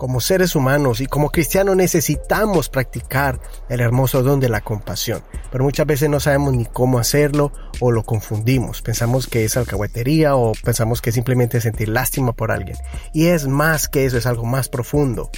como 0.00 0.22
seres 0.22 0.56
humanos 0.56 1.02
y 1.02 1.06
como 1.06 1.28
cristianos 1.28 1.76
necesitamos 1.76 2.70
practicar 2.70 3.38
el 3.68 3.80
hermoso 3.80 4.22
don 4.22 4.40
de 4.40 4.48
la 4.48 4.62
compasión, 4.62 5.22
pero 5.52 5.62
muchas 5.62 5.86
veces 5.86 6.08
no 6.08 6.20
sabemos 6.20 6.54
ni 6.54 6.64
cómo 6.64 6.98
hacerlo 6.98 7.52
o 7.80 7.92
lo 7.92 8.02
confundimos. 8.02 8.80
Pensamos 8.80 9.26
que 9.26 9.44
es 9.44 9.58
alcahuetería 9.58 10.36
o 10.36 10.52
pensamos 10.64 11.02
que 11.02 11.10
es 11.10 11.14
simplemente 11.14 11.60
sentir 11.60 11.90
lástima 11.90 12.32
por 12.32 12.50
alguien. 12.50 12.78
Y 13.12 13.26
es 13.26 13.46
más 13.46 13.90
que 13.90 14.06
eso, 14.06 14.16
es 14.16 14.24
algo 14.24 14.46
más 14.46 14.70
profundo. 14.70 15.28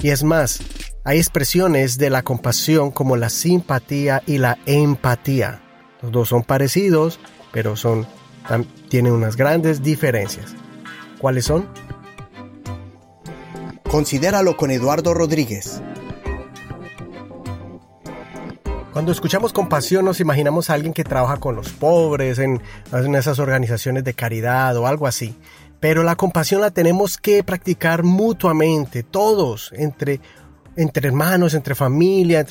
Y 0.00 0.10
es 0.10 0.24
más, 0.24 0.58
hay 1.04 1.18
expresiones 1.18 1.96
de 1.96 2.10
la 2.10 2.22
compasión 2.22 2.90
como 2.90 3.16
la 3.16 3.28
simpatía 3.28 4.20
y 4.26 4.38
la 4.38 4.58
empatía. 4.66 5.62
Los 6.02 6.10
dos 6.10 6.28
son 6.30 6.42
parecidos, 6.42 7.20
pero 7.52 7.76
son, 7.76 8.04
tienen 8.88 9.12
unas 9.12 9.36
grandes 9.36 9.84
diferencias. 9.84 10.56
¿Cuáles 11.20 11.44
son? 11.44 11.68
Considéralo 13.96 14.58
con 14.58 14.70
Eduardo 14.70 15.14
Rodríguez. 15.14 15.80
Cuando 18.92 19.10
escuchamos 19.10 19.54
compasión 19.54 20.04
nos 20.04 20.20
imaginamos 20.20 20.68
a 20.68 20.74
alguien 20.74 20.92
que 20.92 21.02
trabaja 21.02 21.38
con 21.38 21.56
los 21.56 21.70
pobres 21.70 22.38
en, 22.38 22.60
esas 22.92 23.38
organizaciones 23.38 24.04
de 24.04 24.12
caridad 24.12 24.76
o 24.76 24.86
algo 24.86 25.06
así. 25.06 25.34
Pero 25.80 26.02
la 26.02 26.14
compasión 26.14 26.60
la 26.60 26.72
tenemos 26.72 27.16
que 27.16 27.42
practicar 27.42 28.02
mutuamente, 28.02 29.02
todos, 29.02 29.72
entre, 29.72 30.20
hermanos, 30.76 31.54
entre 31.54 31.74
familia, 31.74 32.44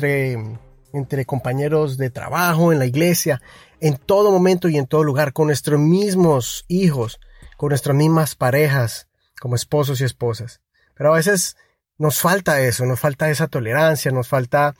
entre 0.93 1.25
compañeros 1.27 1.97
de 1.97 2.09
trabajo, 2.09 2.73
en 2.73 2.79
la 2.79 2.87
iglesia, 2.87 3.39
en 3.79 3.97
todo 3.97 4.31
momento 4.31 4.67
y 4.67 4.77
en 4.77 4.87
todo 4.87 5.03
lugar, 5.03 5.31
con 5.31 5.45
nuestros 5.45 5.79
mismos 5.79 6.65
hijos, 6.69 7.19
con 7.55 7.69
nuestras 7.69 7.95
mismas 7.95 8.33
parejas, 8.33 9.09
como 9.39 9.53
esposos 9.53 10.01
y 10.01 10.05
esposas. 10.05 10.64
Pero 10.95 11.13
a 11.13 11.17
veces 11.17 11.55
nos 11.97 12.19
falta 12.19 12.61
eso, 12.61 12.85
nos 12.85 12.99
falta 12.99 13.29
esa 13.29 13.47
tolerancia, 13.47 14.11
nos 14.11 14.27
falta 14.27 14.75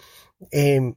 eh, 0.51 0.93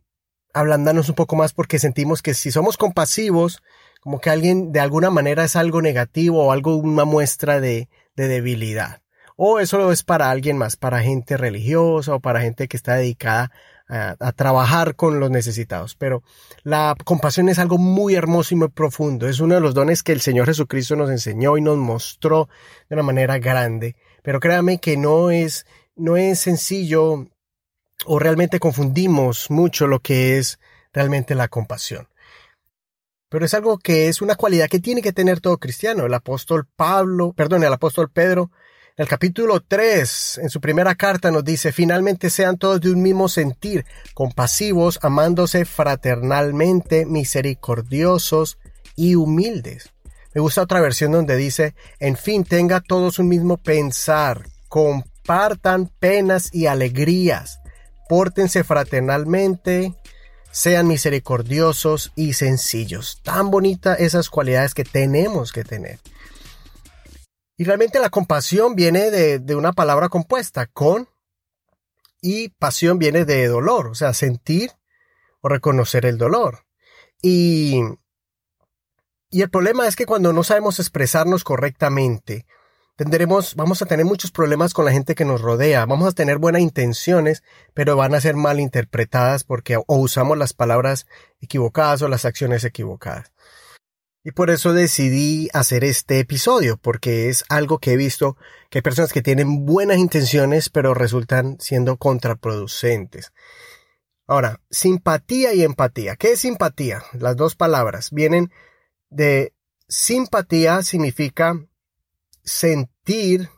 ablandarnos 0.53 1.09
un 1.09 1.15
poco 1.15 1.37
más 1.37 1.53
porque 1.53 1.79
sentimos 1.79 2.23
que 2.23 2.35
si 2.35 2.51
somos 2.51 2.77
compasivos, 2.77 3.63
como 4.01 4.21
que 4.21 4.31
alguien 4.31 4.73
de 4.73 4.81
alguna 4.81 5.11
manera 5.11 5.45
es 5.45 5.57
algo 5.57 5.83
negativo 5.83 6.47
o 6.47 6.53
algo, 6.53 6.77
una 6.77 7.05
muestra 7.05 7.61
de, 7.61 7.89
de 8.17 8.29
debilidad. 8.29 9.03
O 9.37 9.61
eso 9.61 9.93
es 9.93 10.03
para 10.03 10.31
alguien 10.31 10.59
más, 10.59 10.77
para 10.77 11.01
gente 11.01 11.37
religiosa 11.37 12.15
o 12.15 12.21
para 12.21 12.41
gente 12.41 12.67
que 12.67 12.77
está 12.77 12.95
dedicada 12.95 13.53
a, 13.89 14.17
a, 14.19 14.33
trabajar 14.33 14.97
con 14.97 15.21
los 15.21 15.31
necesitados. 15.31 15.95
Pero 15.95 16.25
la 16.65 16.97
compasión 17.05 17.49
es 17.49 17.61
algo 17.61 17.79
muy 17.79 18.17
hermoso 18.17 18.55
y 18.55 18.59
muy 18.59 18.69
profundo. 18.69 19.29
Es 19.29 19.39
uno 19.39 19.55
de 19.55 19.61
los 19.61 19.75
dones 19.75 20.03
que 20.03 20.11
el 20.11 20.21
Señor 20.21 20.47
Jesucristo 20.47 20.97
nos 20.97 21.11
enseñó 21.11 21.57
y 21.57 21.61
nos 21.61 21.77
mostró 21.77 22.49
de 22.89 22.97
una 22.97 23.05
manera 23.05 23.39
grande. 23.39 23.95
Pero 24.29 24.41
créame 24.41 24.77
que 24.77 24.99
no 24.99 25.31
es, 25.31 25.65
no 25.97 26.19
es 26.19 26.41
sencillo 26.41 27.29
o 28.05 28.19
realmente 28.19 28.61
confundimos 28.61 29.51
mucho 29.51 29.87
lo 29.87 30.01
que 30.01 30.37
es 30.37 30.59
realmente 30.93 31.35
la 31.35 31.49
compasión. 31.49 32.09
Pero 33.31 33.47
es 33.47 33.55
algo 33.55 33.79
que 33.79 34.09
es 34.09 34.21
una 34.21 34.35
cualidad 34.35 34.69
que 34.69 34.81
tiene 34.81 35.01
que 35.01 35.15
tener 35.15 35.41
todo 35.41 35.57
cristiano. 35.57 36.05
El 36.05 36.13
apóstol 36.13 36.69
Pablo, 36.77 37.33
perdón, 37.33 37.65
el 37.65 37.73
apóstol 37.73 38.11
Pedro, 38.11 38.51
en 38.99 39.05
el 39.05 39.09
capítulo 39.09 39.63
3, 39.67 40.41
en 40.43 40.51
su 40.51 40.61
primera 40.61 40.95
carta 40.95 41.31
nos 41.31 41.43
dice, 41.43 41.73
finalmente 41.73 42.29
sean 42.29 42.59
todos 42.59 42.83
de 42.83 42.91
un 42.91 43.01
mismo 43.01 43.31
sentir, 43.31 43.87
compasivos, 44.13 44.99
amándose 45.01 45.65
fraternalmente, 45.65 47.07
misericordiosos 47.07 48.59
y 48.95 49.15
humildes. 49.15 49.91
Me 50.35 50.41
gusta 50.41 50.63
otra 50.63 50.81
versión 50.81 51.13
donde 51.13 51.37
dice, 51.37 51.75
en 52.01 52.17
fin, 52.17 52.45
tenga 52.45 52.81
todos 52.81 53.19
un 53.19 53.29
mismo 53.29 53.57
pensar, 53.57 54.47
compartan 54.69 55.91
penas 55.99 56.51
y 56.53 56.67
alegrías, 56.67 57.61
pórtense 58.09 58.63
fraternalmente, 58.63 59.95
sean 60.51 60.87
misericordiosos 60.87 62.13
y 62.15 62.35
sencillos. 62.35 63.21
Tan 63.23 63.51
bonitas 63.51 64.01
esas 64.01 64.29
cualidades 64.31 64.75
que 64.75 64.85
tenemos 64.85 65.53
que 65.53 65.65
tener. 65.65 65.99
Y 67.57 67.65
realmente 67.65 67.99
la 67.99 68.11
compasión 68.11 68.77
viene 68.77 69.11
de, 69.11 69.41
de, 69.41 69.57
una 69.57 69.73
palabra 69.73 70.09
compuesta, 70.09 70.67
con, 70.67 71.09
y 72.21 72.51
pasión 72.51 72.99
viene 72.99 73.25
de 73.25 73.47
dolor, 73.49 73.89
o 73.89 73.95
sea, 73.95 74.15
sentir 74.15 74.71
o 75.41 75.49
reconocer 75.49 76.07
el 76.07 76.19
dolor. 76.19 76.65
Y, 77.21 77.81
y 79.31 79.43
el 79.43 79.51
problema 79.51 79.87
es 79.87 79.97
que 79.97 80.07
cuando 80.07 80.33
no 80.33 80.43
sabemos 80.43 80.79
expresarnos 80.79 81.45
correctamente, 81.45 82.47
tendremos, 82.97 83.55
vamos 83.55 83.83
a 83.83 83.87
tener 83.87 84.07
muchos 84.07 84.31
problemas 84.31 84.75
con 84.75 84.85
la 84.85 84.93
gente 84.93 85.15
que 85.15 85.25
nos 85.25 85.41
rodea. 85.41 85.87
Vamos 85.87 86.09
a 86.09 86.13
tener 86.13 86.39
buenas 86.39 86.63
intenciones, 86.63 87.43
pero 87.75 87.97
van 87.97 88.15
a 88.15 88.21
ser 88.21 88.37
mal 88.37 88.59
interpretadas 88.59 89.45
porque 89.45 89.77
o 89.77 89.85
usamos 89.97 90.37
las 90.39 90.53
palabras 90.53 91.07
equivocadas 91.41 92.03
o 92.03 92.09
las 92.09 92.25
acciones 92.25 92.65
equivocadas. 92.65 93.33
Y 94.25 94.33
por 94.33 94.51
eso 94.51 94.73
decidí 94.73 95.49
hacer 95.53 95.85
este 95.85 96.19
episodio, 96.19 96.77
porque 96.77 97.29
es 97.29 97.45
algo 97.49 97.79
que 97.79 97.93
he 97.93 97.97
visto 97.97 98.37
que 98.69 98.79
hay 98.79 98.83
personas 98.83 99.13
que 99.13 99.23
tienen 99.23 99.65
buenas 99.65 99.99
intenciones, 99.99 100.69
pero 100.69 100.93
resultan 100.93 101.57
siendo 101.61 101.97
contraproducentes. 101.97 103.33
Ahora, 104.27 104.61
simpatía 104.71 105.55
y 105.55 105.63
empatía. 105.63 106.17
¿Qué 106.17 106.33
es 106.33 106.41
simpatía? 106.41 107.05
Las 107.13 107.37
dos 107.37 107.57
palabras 107.57 108.11
vienen 108.11 108.51
de 109.11 109.53
simpatía 109.89 110.83
significa 110.83 111.55
sentir 112.45 113.49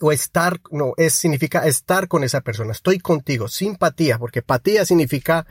o 0.00 0.12
estar, 0.12 0.60
no, 0.70 0.94
es, 0.96 1.14
significa 1.14 1.66
estar 1.66 2.08
con 2.08 2.24
esa 2.24 2.40
persona, 2.40 2.72
estoy 2.72 2.98
contigo, 2.98 3.48
simpatía, 3.48 4.18
porque 4.18 4.42
patía 4.42 4.84
significa 4.84 5.46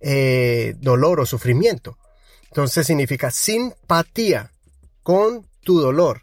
eh, 0.00 0.74
dolor 0.78 1.20
o 1.20 1.26
sufrimiento. 1.26 1.98
Entonces 2.44 2.86
significa 2.86 3.30
simpatía 3.30 4.50
con 5.02 5.48
tu 5.62 5.80
dolor. 5.80 6.22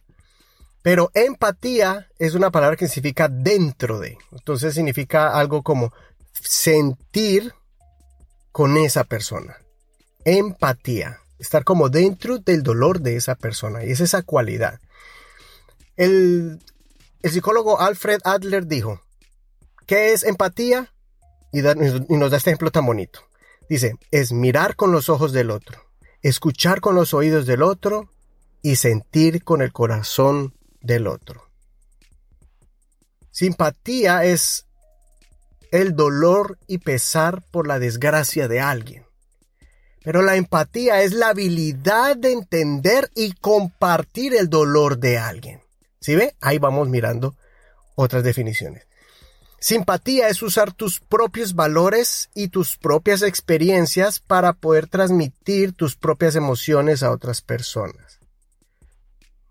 Pero 0.82 1.12
empatía 1.14 2.08
es 2.20 2.36
una 2.36 2.52
palabra 2.52 2.78
que 2.78 2.88
significa 2.88 3.28
dentro 3.28 4.00
de. 4.00 4.18
Entonces 4.32 4.74
significa 4.74 5.38
algo 5.38 5.64
como 5.64 5.94
sentir 6.34 7.54
con 8.52 8.78
esa 8.78 9.04
persona. 9.04 9.58
Empatía. 10.24 11.20
Estar 11.40 11.64
como 11.64 11.90
dentro 11.90 12.38
del 12.38 12.64
dolor 12.64 13.02
de 13.02 13.16
esa 13.16 13.36
persona. 13.36 13.84
Y 13.84 13.92
es 13.92 14.02
esa 14.02 14.24
cualidad. 14.24 14.80
El, 15.96 16.60
psicólogo 17.24 17.80
Alfred 17.80 18.20
Adler 18.24 18.68
dijo, 18.68 19.02
¿qué 19.86 20.14
es 20.14 20.24
empatía? 20.24 20.94
Y, 21.52 21.60
y 21.60 22.18
nos 22.18 22.32
da 22.32 22.38
este 22.38 22.52
ejemplo 22.52 22.72
tan 22.72 22.86
bonito. 22.86 23.22
Dice, 23.70 23.96
es 24.12 24.32
mirar 24.32 24.76
con 24.76 24.92
los 24.92 25.10
ojos 25.10 25.32
del 25.32 25.52
otro, 25.52 25.80
escuchar 26.22 26.82
con 26.82 26.96
los 26.96 27.14
oídos 27.14 27.46
del 27.46 27.62
otro 27.62 28.12
y 28.62 28.76
sentir 28.78 29.44
con 29.44 29.62
el 29.62 29.72
corazón 29.72 30.56
del 30.82 31.08
otro. 31.08 31.50
Simpatía 33.32 34.24
es 34.26 34.66
el 35.72 35.96
dolor 35.96 36.58
y 36.68 36.80
pesar 36.80 37.44
por 37.52 37.68
la 37.68 37.80
desgracia 37.80 38.48
de 38.48 38.60
alguien. 38.60 39.06
Pero 40.04 40.22
la 40.22 40.36
empatía 40.36 41.02
es 41.02 41.14
la 41.14 41.30
habilidad 41.30 42.16
de 42.16 42.32
entender 42.32 43.12
y 43.16 43.34
compartir 43.34 44.36
el 44.36 44.50
dolor 44.50 44.98
de 45.00 45.18
alguien. 45.18 45.62
¿Sí 46.00 46.16
ve? 46.16 46.36
Ahí 46.40 46.58
vamos 46.58 46.88
mirando 46.88 47.36
otras 47.96 48.24
definiciones. 48.24 48.88
Simpatía 49.60 50.30
es 50.30 50.42
usar 50.42 50.72
tus 50.72 51.02
propios 51.02 51.54
valores 51.54 52.30
y 52.34 52.48
tus 52.48 52.78
propias 52.78 53.22
experiencias 53.24 54.22
para 54.22 54.54
poder 54.54 54.88
transmitir 54.88 55.74
tus 55.74 55.98
propias 55.98 56.36
emociones 56.36 57.04
a 57.04 57.12
otras 57.12 57.42
personas. 57.42 58.20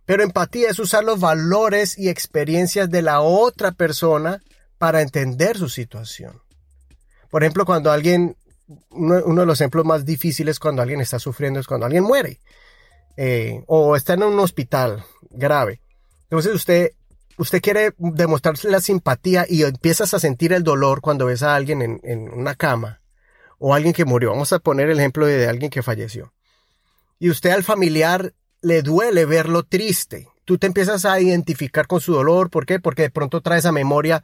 Pero 0.07 0.23
empatía 0.23 0.71
es 0.71 0.79
usar 0.79 1.05
los 1.05 1.21
valores 1.21 1.99
y 1.99 2.09
experiencias 2.09 2.89
de 2.89 3.03
la 3.03 3.21
otra 3.21 3.73
persona 3.73 4.43
para 4.79 5.03
entender 5.03 5.59
su 5.59 5.69
situación. 5.69 6.41
Por 7.29 7.43
ejemplo, 7.43 7.67
cuando 7.67 7.93
alguien, 7.93 8.35
uno, 8.91 9.41
de 9.41 9.47
los 9.47 9.61
ejemplos 9.61 9.85
más 9.85 10.05
difíciles 10.05 10.59
cuando 10.59 10.83
alguien 10.83 11.01
está 11.01 11.19
sufriendo 11.19 11.61
es 11.61 11.67
cuando 11.67 11.87
alguien 11.87 12.05
muere 12.05 12.41
eh, 13.17 13.63
o 13.67 13.97
está 13.97 14.15
en 14.15 14.23
un 14.23 14.39
hospital 14.39 15.05
grave. 15.31 15.81
Entonces 16.25 16.55
usted, 16.55 16.93
usted 17.37 17.61
quiere 17.61 17.95
demostrarse 17.99 18.71
la 18.71 18.81
simpatía 18.81 19.47
y 19.49 19.63
empiezas 19.63 20.15
a 20.15 20.21
sentir 20.21 20.53
el 20.53 20.63
dolor 20.63 21.01
cuando 21.01 21.27
ves 21.27 21.43
a 21.43 21.55
alguien 21.55 21.83
en, 21.83 22.01
en 22.05 22.29
una 22.29 22.55
cama 22.55 23.01
o 23.59 23.75
alguien 23.75 23.93
que 23.93 24.05
murió. 24.05 24.31
Vamos 24.31 24.53
a 24.53 24.59
poner 24.59 24.91
el 24.91 24.99
ejemplo 24.99 25.27
de 25.27 25.49
alguien 25.49 25.71
que 25.71 25.83
falleció. 25.83 26.33
Y 27.19 27.31
usted 27.31 27.51
al 27.51 27.65
familiar 27.65 28.35
le 28.61 28.83
duele 28.83 29.25
verlo 29.25 29.65
triste. 29.65 30.29
Tú 30.45 30.59
te 30.59 30.67
empiezas 30.67 31.05
a 31.05 31.21
identificar 31.21 31.87
con 31.87 32.01
su 32.01 32.13
dolor. 32.13 32.51
¿Por 32.51 32.67
qué? 32.67 32.81
Porque 32.81 33.03
de 33.03 33.11
pronto 33.11 33.41
traes 33.41 33.67
a 33.67 33.73
memoria 33.73 34.23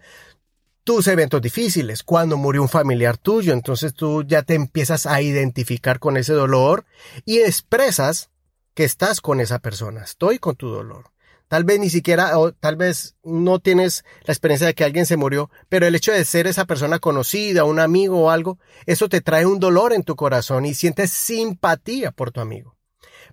tus 0.85 1.09
eventos 1.09 1.41
difíciles, 1.41 2.03
cuando 2.03 2.37
murió 2.37 2.63
un 2.63 2.69
familiar 2.69 3.17
tuyo. 3.17 3.53
Entonces 3.53 3.95
tú 3.95 4.23
ya 4.23 4.43
te 4.43 4.55
empiezas 4.55 5.07
a 5.07 5.21
identificar 5.23 5.99
con 5.99 6.17
ese 6.17 6.35
dolor 6.35 6.85
y 7.25 7.39
expresas 7.39 8.31
que 8.75 8.85
estás 8.85 9.21
con 9.21 9.41
esa 9.41 9.59
persona. 9.59 10.03
Estoy 10.03 10.39
con 10.39 10.57
tu 10.57 10.69
dolor. 10.69 11.11
Tal 11.49 11.65
vez 11.65 11.79
ni 11.79 11.91
siquiera, 11.91 12.39
o 12.39 12.53
tal 12.53 12.77
vez 12.77 13.17
no 13.23 13.59
tienes 13.61 14.05
la 14.25 14.33
experiencia 14.33 14.67
de 14.67 14.75
que 14.75 14.85
alguien 14.85 15.07
se 15.07 15.17
murió, 15.17 15.51
pero 15.69 15.87
el 15.87 15.95
hecho 15.95 16.11
de 16.11 16.25
ser 16.25 16.47
esa 16.47 16.65
persona 16.65 16.99
conocida, 16.99 17.65
un 17.65 17.79
amigo 17.79 18.23
o 18.23 18.31
algo, 18.31 18.59
eso 18.87 19.09
te 19.09 19.21
trae 19.21 19.47
un 19.47 19.61
dolor 19.61 19.93
en 19.93 20.03
tu 20.03 20.17
corazón 20.17 20.65
y 20.65 20.75
sientes 20.75 21.11
simpatía 21.11 22.11
por 22.13 22.31
tu 22.31 22.41
amigo. 22.41 22.77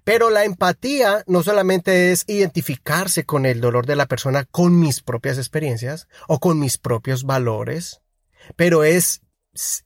Pero 0.03 0.29
la 0.29 0.45
empatía 0.45 1.23
no 1.27 1.43
solamente 1.43 2.11
es 2.11 2.23
identificarse 2.27 3.23
con 3.23 3.45
el 3.45 3.61
dolor 3.61 3.85
de 3.85 3.95
la 3.95 4.07
persona 4.07 4.45
con 4.45 4.79
mis 4.79 5.01
propias 5.01 5.37
experiencias 5.37 6.07
o 6.27 6.39
con 6.39 6.59
mis 6.59 6.77
propios 6.77 7.23
valores, 7.23 8.01
pero 8.55 8.83
es 8.83 9.21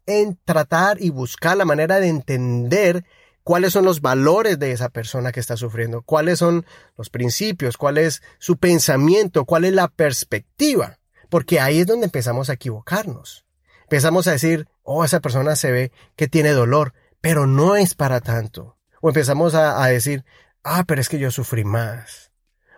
en 0.06 0.39
tratar 0.45 1.01
y 1.01 1.09
buscar 1.09 1.57
la 1.57 1.65
manera 1.65 2.00
de 2.00 2.07
entender 2.07 3.06
cuáles 3.44 3.73
son 3.73 3.85
los 3.85 4.01
valores 4.01 4.57
de 4.57 4.71
esa 4.71 4.89
persona 4.89 5.31
que 5.31 5.39
está 5.39 5.57
sufriendo, 5.57 6.01
cuáles 6.01 6.39
son 6.39 6.65
los 6.97 7.09
principios, 7.09 7.77
cuál 7.77 7.97
es 7.97 8.21
su 8.39 8.57
pensamiento, 8.57 9.45
cuál 9.45 9.65
es 9.65 9.73
la 9.73 9.88
perspectiva, 9.88 11.00
porque 11.29 11.59
ahí 11.59 11.79
es 11.79 11.88
donde 11.88 12.06
empezamos 12.06 12.50
a 12.50 12.53
equivocarnos. 12.53 13.45
Empezamos 13.83 14.27
a 14.27 14.31
decir, 14.31 14.67
oh, 14.81 15.06
esa 15.06 15.19
persona 15.19 15.56
se 15.56 15.71
ve 15.71 15.91
que 16.15 16.27
tiene 16.27 16.51
dolor, 16.51 16.94
pero 17.21 17.45
no 17.45 17.75
es 17.75 17.94
para 17.94 18.19
tanto. 18.19 18.75
O 19.05 19.09
empezamos 19.09 19.53
a, 19.53 19.85
decir, 19.85 20.25
ah, 20.63 20.83
pero 20.87 20.99
es 20.99 21.09
que 21.09 21.19
yo 21.19 21.29
sufrí 21.29 21.63
más. 21.63 22.31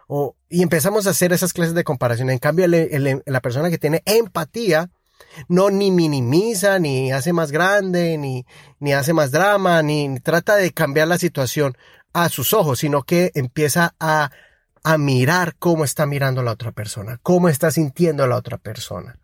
O, 0.09 0.35
y 0.50 0.62
empezamos 0.62 1.07
a 1.07 1.12
hacer 1.12 1.31
esas 1.31 1.53
clases 1.53 1.74
de 1.74 1.85
comparación. 1.85 2.29
En 2.29 2.38
cambio, 2.38 2.68
la 2.68 3.39
persona 3.39 3.69
que 3.69 3.77
tiene 3.77 4.03
empatía 4.03 4.89
no 5.47 5.69
ni 5.69 5.89
minimiza, 5.89 6.79
ni 6.79 7.13
hace 7.13 7.31
más 7.31 7.53
grande, 7.53 8.18
ni, 8.18 8.45
ni 8.81 8.91
hace 8.91 9.13
más 9.13 9.31
drama, 9.31 9.81
ni, 9.83 10.19
trata 10.19 10.57
de 10.57 10.74
cambiar 10.74 11.07
la 11.07 11.18
situación 11.18 11.77
a 12.12 12.27
sus 12.27 12.51
ojos, 12.51 12.79
sino 12.79 13.03
que 13.03 13.31
empieza 13.33 13.95
a, 13.97 14.29
a 14.83 14.97
mirar 14.97 15.56
cómo 15.57 15.85
está 15.85 16.06
mirando 16.06 16.44
la 16.44 16.51
otra 16.51 16.74
persona, 16.74 17.21
cómo 17.24 17.47
está 17.47 17.71
sintiendo 17.71 18.27
la 18.27 18.35
otra 18.35 18.57
persona. 18.57 19.18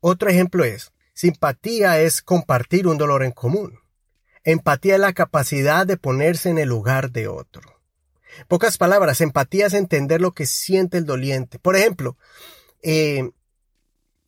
Otro 0.00 0.28
ejemplo 0.28 0.62
es, 0.62 0.92
simpatía 1.14 2.00
es 2.00 2.20
compartir 2.20 2.86
un 2.86 2.98
dolor 2.98 3.22
en 3.22 3.32
común. 3.32 3.81
Empatía 4.44 4.94
es 4.94 5.00
la 5.00 5.12
capacidad 5.12 5.86
de 5.86 5.96
ponerse 5.96 6.50
en 6.50 6.58
el 6.58 6.68
lugar 6.68 7.10
de 7.10 7.28
otro. 7.28 7.80
Pocas 8.48 8.78
palabras, 8.78 9.20
empatía 9.20 9.66
es 9.66 9.74
entender 9.74 10.20
lo 10.20 10.32
que 10.32 10.46
siente 10.46 10.98
el 10.98 11.06
doliente. 11.06 11.58
Por 11.58 11.76
ejemplo, 11.76 12.16
eh, 12.82 13.30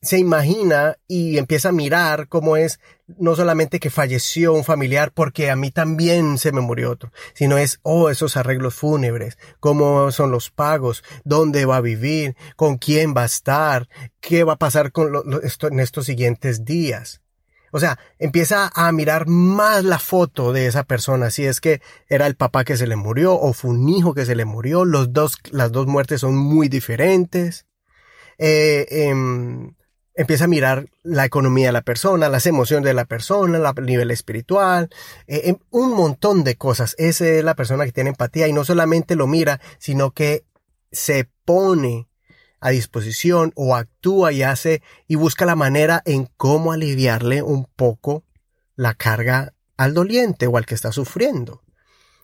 se 0.05 0.19
imagina 0.19 0.97
y 1.07 1.37
empieza 1.37 1.69
a 1.69 1.73
mirar 1.73 2.27
cómo 2.27 2.57
es 2.57 2.79
no 3.07 3.35
solamente 3.35 3.79
que 3.79 3.89
falleció 3.89 4.53
un 4.53 4.63
familiar 4.63 5.11
porque 5.11 5.49
a 5.49 5.55
mí 5.55 5.71
también 5.71 6.37
se 6.37 6.51
me 6.51 6.61
murió 6.61 6.91
otro, 6.91 7.11
sino 7.33 7.57
es, 7.57 7.79
oh, 7.83 8.09
esos 8.09 8.37
arreglos 8.37 8.75
fúnebres, 8.75 9.37
cómo 9.59 10.11
son 10.11 10.31
los 10.31 10.51
pagos, 10.51 11.03
dónde 11.23 11.65
va 11.65 11.77
a 11.77 11.81
vivir, 11.81 12.35
con 12.55 12.77
quién 12.77 13.13
va 13.15 13.23
a 13.23 13.25
estar, 13.25 13.89
qué 14.21 14.43
va 14.43 14.53
a 14.53 14.59
pasar 14.59 14.91
con 14.91 15.11
esto, 15.43 15.67
en 15.67 15.79
estos 15.79 16.05
siguientes 16.05 16.65
días. 16.65 17.21
O 17.75 17.79
sea, 17.81 17.99
empieza 18.19 18.71
a 18.73 18.89
mirar 18.93 19.27
más 19.27 19.83
la 19.83 19.99
foto 19.99 20.53
de 20.53 20.65
esa 20.65 20.85
persona, 20.85 21.29
si 21.29 21.43
es 21.43 21.59
que 21.59 21.81
era 22.07 22.25
el 22.25 22.37
papá 22.37 22.63
que 22.63 22.77
se 22.77 22.87
le 22.87 22.95
murió 22.95 23.37
o 23.37 23.51
fue 23.51 23.71
un 23.71 23.89
hijo 23.89 24.13
que 24.13 24.25
se 24.25 24.33
le 24.33 24.45
murió, 24.45 24.85
los 24.85 25.11
dos, 25.11 25.39
las 25.51 25.73
dos 25.73 25.85
muertes 25.85 26.21
son 26.21 26.37
muy 26.37 26.69
diferentes. 26.69 27.65
Eh, 28.37 28.87
em, 29.09 29.75
empieza 30.13 30.45
a 30.45 30.47
mirar 30.47 30.87
la 31.03 31.25
economía 31.25 31.65
de 31.67 31.73
la 31.73 31.81
persona, 31.81 32.29
las 32.29 32.45
emociones 32.45 32.85
de 32.85 32.93
la 32.93 33.03
persona, 33.03 33.57
el 33.57 33.85
nivel 33.85 34.09
espiritual, 34.09 34.89
eh, 35.27 35.41
em, 35.49 35.57
un 35.69 35.91
montón 35.91 36.45
de 36.45 36.55
cosas. 36.55 36.95
Esa 36.97 37.27
es 37.27 37.43
la 37.43 37.55
persona 37.55 37.83
que 37.83 37.91
tiene 37.91 38.11
empatía 38.11 38.47
y 38.47 38.53
no 38.53 38.63
solamente 38.63 39.17
lo 39.17 39.27
mira, 39.27 39.59
sino 39.79 40.11
que 40.11 40.45
se 40.93 41.29
pone 41.43 42.07
a 42.65 42.71
disposición 42.71 43.51
o 43.55 43.75
actúa 43.75 44.31
y 44.31 44.41
hace 44.41 44.81
y 45.07 45.13
busca 45.13 45.45
la 45.45 45.55
manera 45.55 46.01
en 46.03 46.27
cómo 46.35 46.71
aliviarle 46.71 47.43
un 47.43 47.65
poco 47.65 48.23
la 48.75 48.95
carga 48.95 49.53
al 49.77 49.93
doliente 49.93 50.47
o 50.47 50.57
al 50.57 50.65
que 50.65 50.73
está 50.73 50.91
sufriendo. 50.91 51.61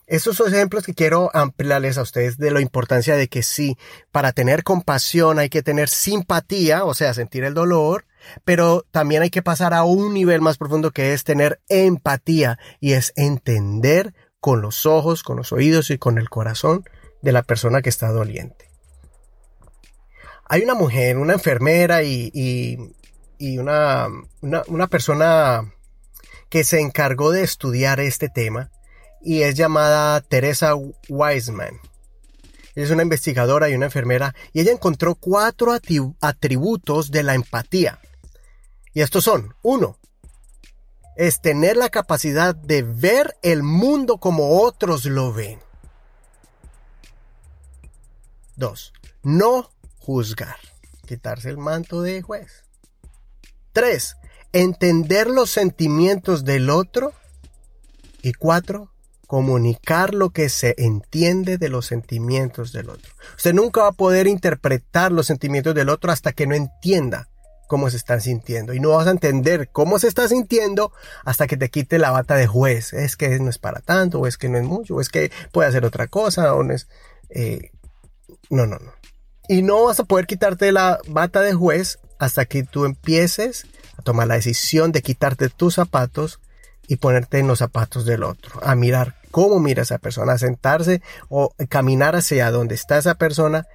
Esos 0.08 0.38
son 0.38 0.52
ejemplos 0.52 0.84
que 0.84 0.96
quiero 0.96 1.30
ampliarles 1.36 2.00
a 2.00 2.02
ustedes 2.02 2.40
de 2.40 2.50
la 2.50 2.60
importancia 2.60 3.16
de 3.16 3.28
que 3.28 3.44
sí, 3.44 3.78
para 4.12 4.32
tener 4.32 4.64
compasión 4.64 5.38
hay 5.38 5.50
que 5.50 5.62
tener 5.62 5.90
simpatía, 5.90 6.86
o 6.86 6.96
sea, 6.96 7.14
sentir 7.14 7.44
el 7.44 7.54
dolor, 7.54 8.06
pero 8.44 8.84
también 8.90 9.22
hay 9.22 9.30
que 9.30 9.44
pasar 9.44 9.76
a 9.76 9.84
un 9.84 10.12
nivel 10.12 10.42
más 10.42 10.58
profundo 10.58 10.90
que 10.90 11.14
es 11.14 11.24
tener 11.24 11.62
empatía 11.70 12.58
y 12.80 12.94
es 12.94 13.14
entender 13.16 14.16
con 14.40 14.62
los 14.62 14.88
ojos, 14.88 15.22
con 15.22 15.38
los 15.38 15.52
oídos 15.52 15.92
y 15.92 16.00
con 16.00 16.18
el 16.18 16.32
corazón 16.32 16.84
de 17.22 17.32
la 17.32 17.44
persona 17.44 17.84
que 17.84 17.90
está 17.90 18.10
doliente. 18.10 18.71
Hay 20.53 20.63
una 20.63 20.75
mujer, 20.75 21.18
una 21.18 21.31
enfermera 21.31 22.03
y, 22.03 22.77
una, 23.57 24.09
una 24.42 24.88
persona 24.88 25.74
que 26.50 26.65
se 26.65 26.81
encargó 26.81 27.31
de 27.31 27.42
estudiar 27.42 28.01
este 28.01 28.27
tema 28.27 28.69
y 29.21 29.44
es 29.44 29.56
llamada 29.56 30.19
Teresa 30.19 30.74
Wiseman. 31.07 31.80
es 32.75 32.92
una 32.92 33.03
investigadora 33.03 33.69
y 33.69 33.75
una 33.75 33.86
enfermera 33.86 34.36
y 34.51 34.59
ella 34.59 34.74
encontró 34.74 35.15
cuatro 35.15 35.71
atributos 36.19 37.12
de 37.12 37.24
la 37.24 37.33
empatía. 37.33 38.01
Y 38.94 39.00
estos 39.00 39.24
son, 39.24 39.56
uno, 39.62 40.00
es 41.15 41.39
tener 41.39 41.77
la 41.77 41.88
capacidad 41.88 42.53
de 42.53 42.83
ver 42.83 43.38
el 43.42 43.63
mundo 43.63 44.18
como 44.18 44.59
otros 44.59 45.06
lo 45.06 45.31
ven. 45.31 45.62
Dos, 48.57 48.92
no 49.24 49.69
juzgar, 50.01 50.57
quitarse 51.06 51.50
el 51.50 51.57
manto 51.57 52.01
de 52.01 52.21
juez. 52.21 52.65
Tres, 53.71 54.18
entender 54.51 55.27
los 55.27 55.50
sentimientos 55.50 56.44
del 56.44 56.69
otro. 56.69 57.13
Y 58.24 58.33
cuatro, 58.33 58.92
comunicar 59.25 60.13
lo 60.13 60.30
que 60.30 60.50
se 60.50 60.75
entiende 60.77 61.57
de 61.57 61.69
los 61.69 61.88
sentimientos 61.88 62.71
del 62.71 62.89
otro. 62.89 63.13
Usted 63.36 63.53
nunca 63.53 63.81
va 63.81 63.88
a 63.88 63.94
poder 63.94 64.27
interpretar 64.27 65.12
los 65.12 65.25
sentimientos 65.25 65.74
del 65.74 65.89
otro 65.89 66.12
hasta 66.12 66.33
que 66.33 66.45
no 66.45 66.53
entienda 66.53 67.30
cómo 67.68 67.89
se 67.89 67.98
están 67.98 68.21
sintiendo. 68.21 68.74
Y 68.74 68.80
no 68.80 68.89
vas 68.89 69.07
a 69.07 69.12
entender 69.12 69.69
cómo 69.71 69.98
se 69.98 70.09
está 70.09 70.27
sintiendo 70.27 70.92
hasta 71.24 71.48
que 71.48 71.56
te 71.56 71.69
quite 71.69 71.98
la 71.98 72.12
bata 72.12 72.36
de 72.36 72.45
juez. 72.45 72.92
Es 72.92 73.15
que 73.15 73.39
no 73.39 73.50
es 73.50 73.57
para 73.57 73.80
tanto, 73.80 74.19
o 74.19 74.27
es 74.27 74.38
que 74.38 74.50
no 74.50 74.57
es 74.57 74.65
mucho, 74.65 74.95
o 74.95 75.01
es 75.01 75.07
que 75.07 75.31
puede 75.53 75.69
hacer 75.69 75.86
otra 75.86 76.07
cosa, 76.07 76.53
o 76.53 76.63
no 76.63 76.74
es... 76.74 76.89
Eh, 77.30 77.72
no, 78.50 78.65
no, 78.65 78.77
no. 78.77 78.91
Y 79.51 79.63
no 79.63 79.84
vas 79.84 80.00
a 80.00 80.05
poder 80.05 80.27
quitarte 80.27 80.72
la 80.72 81.01
bata 81.10 81.41
de 81.41 81.53
juez 81.53 82.00
hasta 82.20 82.46
que 82.46 82.63
tú 82.63 82.86
empieces 82.86 83.65
a 83.98 84.01
tomar 84.01 84.29
la 84.29 84.36
decisión 84.36 84.93
de 84.93 85.01
quitarte 85.01 85.50
tus 85.50 85.75
zapatos 85.75 86.39
y 86.88 86.96
ponerte 86.96 87.39
en 87.39 87.50
los 87.50 87.60
zapatos 87.60 88.05
del 88.05 88.24
otro, 88.24 88.62
a 88.63 88.75
mirar 88.75 89.17
cómo 89.29 89.60
mira 89.60 89.81
esa 89.81 89.98
persona, 89.98 90.38
sentarse 90.38 91.01
o 91.27 91.53
caminar 91.67 92.15
hacia 92.15 92.50
donde 92.50 92.75
está 92.75 92.98
esa 92.98 93.15
persona 93.15 93.67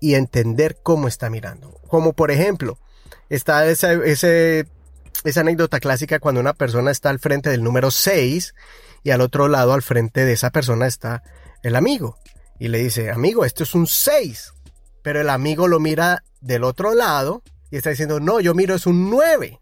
y 0.00 0.14
entender 0.14 0.78
cómo 0.80 1.08
está 1.08 1.28
mirando. 1.28 1.80
Como 1.88 2.12
por 2.12 2.30
ejemplo, 2.30 2.78
está 3.28 3.66
esa, 3.66 3.94
esa 3.94 5.40
anécdota 5.40 5.80
clásica 5.80 6.20
cuando 6.20 6.40
una 6.40 6.54
persona 6.54 6.92
está 6.92 7.10
al 7.10 7.18
frente 7.18 7.50
del 7.50 7.64
número 7.64 7.90
6 7.90 8.54
y 9.02 9.10
al 9.10 9.22
otro 9.22 9.48
lado, 9.48 9.72
al 9.72 9.82
frente 9.82 10.24
de 10.24 10.34
esa 10.34 10.50
persona, 10.50 10.86
está 10.86 11.24
el 11.64 11.74
amigo. 11.74 12.16
Y 12.60 12.68
le 12.68 12.78
dice, 12.78 13.10
amigo, 13.10 13.44
esto 13.44 13.64
es 13.64 13.74
un 13.74 13.88
6. 13.88 14.53
Pero 15.04 15.20
el 15.20 15.28
amigo 15.28 15.68
lo 15.68 15.80
mira 15.80 16.24
del 16.40 16.64
otro 16.64 16.94
lado 16.94 17.42
y 17.70 17.76
está 17.76 17.90
diciendo, 17.90 18.20
no, 18.20 18.40
yo 18.40 18.54
miro 18.54 18.74
es 18.74 18.86
un 18.86 19.10
9. 19.10 19.60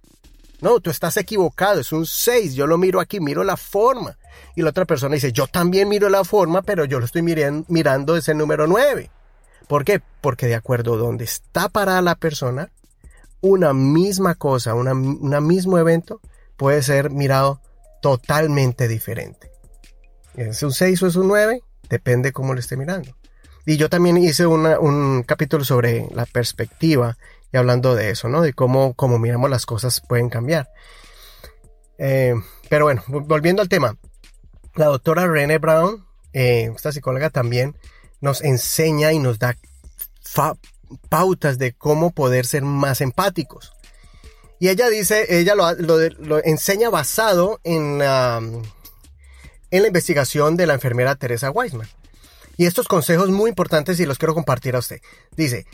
No, 0.60 0.78
tú 0.78 0.90
estás 0.90 1.16
equivocado, 1.16 1.80
es 1.80 1.90
un 1.90 2.06
6, 2.06 2.54
yo 2.54 2.68
lo 2.68 2.78
miro 2.78 3.00
aquí, 3.00 3.18
miro 3.18 3.42
la 3.42 3.56
forma. 3.56 4.16
Y 4.54 4.62
la 4.62 4.70
otra 4.70 4.84
persona 4.84 5.16
dice, 5.16 5.32
yo 5.32 5.48
también 5.48 5.88
miro 5.88 6.08
la 6.08 6.22
forma, 6.22 6.62
pero 6.62 6.84
yo 6.84 7.00
lo 7.00 7.06
estoy 7.06 7.22
mirando 7.22 8.16
ese 8.16 8.34
número 8.34 8.68
9. 8.68 9.10
¿Por 9.66 9.84
qué? 9.84 10.00
Porque 10.20 10.46
de 10.46 10.54
acuerdo 10.54 10.94
a 10.94 10.98
donde 10.98 11.24
está 11.24 11.68
parada 11.68 12.02
la 12.02 12.14
persona, 12.14 12.70
una 13.40 13.72
misma 13.72 14.36
cosa, 14.36 14.74
un 14.74 15.44
mismo 15.44 15.76
evento 15.76 16.20
puede 16.56 16.82
ser 16.82 17.10
mirado 17.10 17.60
totalmente 18.00 18.86
diferente. 18.86 19.50
¿Es 20.36 20.62
un 20.62 20.70
6 20.72 21.02
o 21.02 21.06
es 21.08 21.16
un 21.16 21.26
9? 21.26 21.64
Depende 21.88 22.30
cómo 22.30 22.54
lo 22.54 22.60
esté 22.60 22.76
mirando. 22.76 23.16
Y 23.64 23.76
yo 23.76 23.88
también 23.88 24.16
hice 24.16 24.46
un 24.46 25.24
capítulo 25.26 25.64
sobre 25.64 26.08
la 26.14 26.26
perspectiva 26.26 27.16
y 27.52 27.58
hablando 27.58 27.94
de 27.94 28.10
eso, 28.10 28.28
¿no? 28.28 28.40
De 28.40 28.54
cómo, 28.54 28.94
cómo 28.94 29.18
miramos 29.18 29.50
las 29.50 29.66
cosas 29.66 30.00
pueden 30.00 30.30
cambiar. 30.30 30.70
Eh, 31.98 32.34
pero 32.68 32.86
bueno, 32.86 33.02
volviendo 33.06 33.60
al 33.60 33.68
tema. 33.68 33.96
La 34.74 34.86
doctora 34.86 35.26
Rene 35.26 35.58
Brown, 35.58 36.06
eh, 36.32 36.70
esta 36.74 36.92
psicóloga 36.92 37.28
también, 37.28 37.76
nos 38.20 38.42
enseña 38.42 39.12
y 39.12 39.18
nos 39.18 39.38
da 39.38 39.56
pautas 41.10 41.58
de 41.58 41.74
cómo 41.74 42.10
poder 42.12 42.46
ser 42.46 42.62
más 42.62 43.02
empáticos. 43.02 43.74
Y 44.58 44.68
ella 44.68 44.88
dice, 44.88 45.26
ella 45.38 45.54
lo, 45.54 46.42
enseña 46.44 46.88
basado 46.88 47.60
en, 47.64 48.00
en 48.00 49.82
la 49.82 49.86
investigación 49.86 50.56
de 50.56 50.66
la 50.66 50.74
enfermera 50.74 51.16
Teresa 51.16 51.50
Weisman. 51.50 51.88
Y 52.62 52.66
estos 52.66 52.86
consejos 52.86 53.28
muy 53.28 53.48
importantes 53.48 53.98
y 53.98 54.06
los 54.06 54.18
quiero 54.18 54.34
compartir 54.34 54.76
a 54.76 54.78
usted. 54.78 55.00
Dice, 55.36 55.66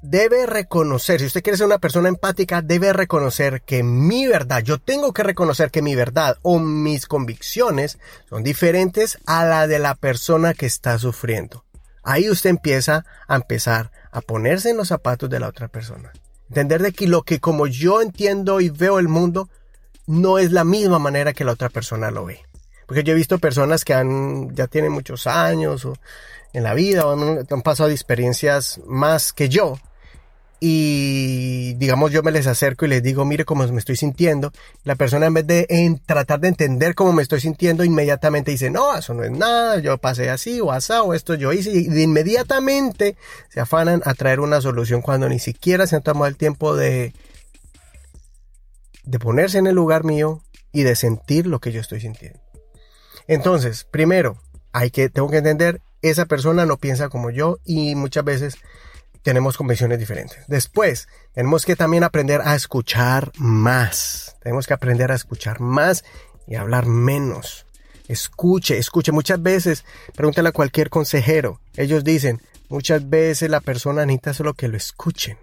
debe 0.00 0.46
reconocer, 0.46 1.20
si 1.20 1.26
usted 1.26 1.42
quiere 1.42 1.58
ser 1.58 1.66
una 1.66 1.76
persona 1.76 2.08
empática, 2.08 2.62
debe 2.62 2.94
reconocer 2.94 3.60
que 3.60 3.82
mi 3.82 4.26
verdad, 4.26 4.62
yo 4.62 4.78
tengo 4.78 5.12
que 5.12 5.22
reconocer 5.22 5.70
que 5.70 5.82
mi 5.82 5.94
verdad 5.94 6.38
o 6.40 6.60
mis 6.60 7.04
convicciones 7.04 7.98
son 8.30 8.42
diferentes 8.42 9.18
a 9.26 9.44
la 9.44 9.66
de 9.66 9.78
la 9.78 9.96
persona 9.96 10.54
que 10.54 10.64
está 10.64 10.98
sufriendo. 10.98 11.66
Ahí 12.02 12.30
usted 12.30 12.48
empieza 12.48 13.04
a 13.28 13.36
empezar 13.36 13.90
a 14.10 14.22
ponerse 14.22 14.70
en 14.70 14.78
los 14.78 14.88
zapatos 14.88 15.28
de 15.28 15.40
la 15.40 15.48
otra 15.48 15.68
persona. 15.68 16.10
Entender 16.48 16.80
de 16.80 16.92
que 16.92 17.06
lo 17.06 17.20
que 17.24 17.38
como 17.38 17.66
yo 17.66 18.00
entiendo 18.00 18.62
y 18.62 18.70
veo 18.70 18.98
el 18.98 19.08
mundo 19.08 19.50
no 20.06 20.38
es 20.38 20.52
la 20.52 20.64
misma 20.64 20.98
manera 20.98 21.34
que 21.34 21.44
la 21.44 21.52
otra 21.52 21.68
persona 21.68 22.10
lo 22.10 22.24
ve. 22.24 22.40
Porque 22.86 23.04
yo 23.04 23.12
he 23.12 23.16
visto 23.16 23.38
personas 23.38 23.84
que 23.84 23.94
han, 23.94 24.54
ya 24.54 24.66
tienen 24.66 24.92
muchos 24.92 25.26
años 25.26 25.84
o 25.84 25.94
en 26.52 26.62
la 26.62 26.74
vida 26.74 27.06
o 27.06 27.12
han, 27.12 27.62
pasado 27.62 27.90
experiencias 27.90 28.80
más 28.86 29.32
que 29.32 29.48
yo 29.48 29.78
y 30.60 31.74
digamos 31.74 32.10
yo 32.10 32.22
me 32.22 32.30
les 32.30 32.46
acerco 32.46 32.86
y 32.86 32.88
les 32.88 33.02
digo, 33.02 33.26
mire 33.26 33.44
cómo 33.44 33.66
me 33.66 33.78
estoy 33.78 33.96
sintiendo, 33.96 34.50
la 34.84 34.94
persona 34.94 35.26
en 35.26 35.34
vez 35.34 35.46
de 35.46 36.00
tratar 36.06 36.40
de 36.40 36.48
entender 36.48 36.94
cómo 36.94 37.12
me 37.12 37.22
estoy 37.22 37.40
sintiendo, 37.40 37.84
inmediatamente 37.84 38.50
dice, 38.50 38.70
no, 38.70 38.96
eso 38.96 39.12
no 39.12 39.24
es 39.24 39.30
nada, 39.30 39.80
yo 39.80 39.98
pasé 39.98 40.30
así 40.30 40.62
o 40.62 40.72
así 40.72 40.92
o 40.94 41.12
esto 41.12 41.34
yo 41.34 41.52
hice, 41.52 41.70
y 41.70 42.02
inmediatamente 42.02 43.16
se 43.50 43.60
afanan 43.60 44.00
a 44.06 44.14
traer 44.14 44.40
una 44.40 44.62
solución 44.62 45.02
cuando 45.02 45.28
ni 45.28 45.38
siquiera 45.38 45.86
se 45.86 45.96
han 45.96 46.02
tomado 46.02 46.26
el 46.28 46.36
tiempo 46.36 46.74
de, 46.74 47.12
de 49.02 49.18
ponerse 49.18 49.58
en 49.58 49.66
el 49.66 49.74
lugar 49.74 50.04
mío 50.04 50.42
y 50.72 50.84
de 50.84 50.96
sentir 50.96 51.46
lo 51.46 51.58
que 51.58 51.72
yo 51.72 51.80
estoy 51.80 52.00
sintiendo. 52.00 52.43
Entonces, 53.26 53.84
primero, 53.90 54.38
hay 54.72 54.90
que, 54.90 55.08
tengo 55.08 55.30
que 55.30 55.38
entender, 55.38 55.80
esa 56.02 56.26
persona 56.26 56.66
no 56.66 56.76
piensa 56.76 57.08
como 57.08 57.30
yo 57.30 57.58
y 57.64 57.94
muchas 57.94 58.24
veces 58.24 58.56
tenemos 59.22 59.56
convenciones 59.56 59.98
diferentes. 59.98 60.38
Después, 60.48 61.08
tenemos 61.32 61.64
que 61.64 61.76
también 61.76 62.04
aprender 62.04 62.42
a 62.44 62.54
escuchar 62.54 63.32
más. 63.38 64.36
Tenemos 64.42 64.66
que 64.66 64.74
aprender 64.74 65.10
a 65.10 65.14
escuchar 65.14 65.60
más 65.60 66.04
y 66.46 66.56
hablar 66.56 66.86
menos. 66.86 67.66
Escuche, 68.06 68.76
escuche. 68.76 69.12
Muchas 69.12 69.42
veces, 69.42 69.84
pregúntale 70.14 70.50
a 70.50 70.52
cualquier 70.52 70.90
consejero. 70.90 71.60
Ellos 71.74 72.04
dicen, 72.04 72.42
muchas 72.68 73.08
veces 73.08 73.48
la 73.48 73.60
persona 73.60 74.04
necesita 74.04 74.34
solo 74.34 74.52
que 74.52 74.68
lo 74.68 74.76
escuchen. 74.76 75.38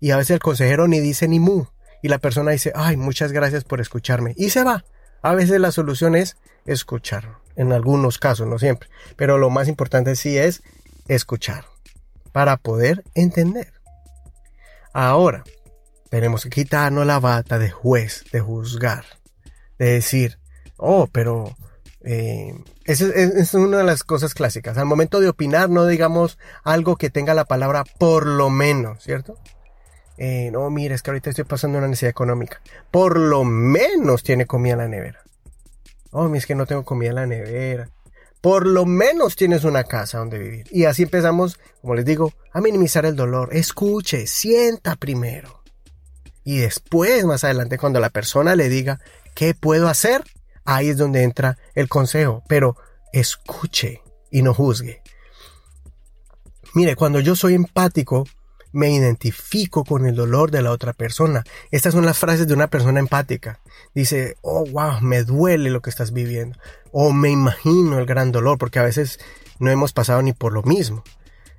Y 0.00 0.10
a 0.10 0.16
veces 0.16 0.32
el 0.32 0.40
consejero 0.40 0.88
ni 0.88 0.98
dice 0.98 1.28
ni 1.28 1.38
mu. 1.38 1.66
Y 2.02 2.08
la 2.08 2.18
persona 2.18 2.50
dice, 2.50 2.72
ay, 2.74 2.96
muchas 2.96 3.30
gracias 3.30 3.62
por 3.62 3.80
escucharme. 3.80 4.34
Y 4.36 4.50
se 4.50 4.64
va. 4.64 4.84
A 5.22 5.34
veces 5.34 5.60
la 5.60 5.70
solución 5.70 6.16
es 6.16 6.36
escuchar. 6.66 7.38
En 7.56 7.72
algunos 7.72 8.18
casos, 8.18 8.46
no 8.46 8.58
siempre. 8.58 8.88
Pero 9.16 9.38
lo 9.38 9.50
más 9.50 9.68
importante 9.68 10.16
sí 10.16 10.36
es 10.36 10.62
escuchar 11.06 11.64
para 12.32 12.56
poder 12.56 13.04
entender. 13.14 13.72
Ahora, 14.92 15.44
tenemos 16.10 16.44
que 16.44 16.50
quitarnos 16.50 17.06
la 17.06 17.20
bata 17.20 17.58
de 17.58 17.70
juez, 17.70 18.24
de 18.32 18.40
juzgar, 18.40 19.04
de 19.78 19.86
decir, 19.86 20.38
oh, 20.76 21.08
pero 21.10 21.56
eh, 22.04 22.54
esa 22.84 23.06
es, 23.06 23.54
una 23.54 23.78
de 23.78 23.84
las 23.84 24.04
cosas 24.04 24.34
clásicas. 24.34 24.78
Al 24.78 24.86
momento 24.86 25.20
de 25.20 25.28
opinar, 25.28 25.70
no 25.70 25.86
digamos 25.86 26.38
algo 26.62 26.96
que 26.96 27.10
tenga 27.10 27.34
la 27.34 27.46
palabra 27.46 27.84
por 27.98 28.26
lo 28.26 28.50
menos, 28.50 29.02
¿cierto? 29.02 29.38
Eh, 30.16 30.50
no, 30.52 30.70
mire, 30.70 30.94
es 30.94 31.02
que 31.02 31.10
ahorita 31.10 31.30
estoy 31.30 31.44
pasando 31.44 31.78
una 31.78 31.88
necesidad 31.88 32.10
económica. 32.10 32.60
Por 32.90 33.18
lo 33.18 33.42
menos 33.44 34.22
tiene 34.22 34.46
comida 34.46 34.74
en 34.74 34.78
la 34.78 34.88
nevera. 34.88 35.23
Oh, 36.14 36.34
es 36.34 36.46
que 36.46 36.54
no 36.54 36.64
tengo 36.64 36.84
comida 36.84 37.10
en 37.10 37.14
la 37.16 37.26
nevera 37.26 37.90
por 38.44 38.66
lo 38.66 38.84
menos 38.84 39.36
tienes 39.36 39.64
una 39.64 39.84
casa 39.84 40.18
donde 40.18 40.38
vivir. 40.38 40.66
Y 40.70 40.84
así 40.84 41.04
empezamos, 41.04 41.58
como 41.80 41.94
les 41.94 42.04
digo, 42.04 42.34
a 42.52 42.60
minimizar 42.60 43.06
el 43.06 43.16
dolor. 43.16 43.48
Escuche, 43.56 44.26
sienta 44.26 44.96
primero. 44.96 45.62
Y 46.44 46.58
después, 46.58 47.24
más 47.24 47.42
adelante, 47.42 47.78
cuando 47.78 48.00
la 48.00 48.10
persona 48.10 48.54
le 48.54 48.68
diga, 48.68 49.00
¿qué 49.34 49.54
puedo 49.54 49.88
hacer? 49.88 50.22
Ahí 50.66 50.90
es 50.90 50.98
donde 50.98 51.22
entra 51.22 51.56
el 51.74 51.88
consejo. 51.88 52.42
Pero 52.46 52.76
escuche 53.14 54.02
y 54.30 54.42
no 54.42 54.52
juzgue. 54.52 55.00
Mire, 56.74 56.96
cuando 56.96 57.20
yo 57.20 57.36
soy 57.36 57.54
empático, 57.54 58.26
me 58.74 58.90
identifico 58.90 59.84
con 59.84 60.06
el 60.06 60.14
dolor 60.14 60.50
de 60.50 60.60
la 60.60 60.72
otra 60.72 60.92
persona. 60.92 61.44
Estas 61.70 61.94
son 61.94 62.04
las 62.04 62.18
frases 62.18 62.46
de 62.46 62.54
una 62.54 62.68
persona 62.68 63.00
empática. 63.00 63.60
Dice, 63.94 64.36
oh, 64.42 64.66
wow, 64.66 65.00
me 65.00 65.22
duele 65.22 65.70
lo 65.70 65.80
que 65.80 65.90
estás 65.90 66.12
viviendo. 66.12 66.58
O 66.92 67.12
me 67.12 67.30
imagino 67.30 67.98
el 67.98 68.06
gran 68.06 68.32
dolor, 68.32 68.58
porque 68.58 68.80
a 68.80 68.84
veces 68.84 69.20
no 69.58 69.70
hemos 69.70 69.92
pasado 69.92 70.20
ni 70.22 70.32
por 70.32 70.52
lo 70.52 70.62
mismo. 70.62 71.04